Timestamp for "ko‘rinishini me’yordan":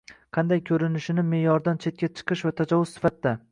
0.69-1.83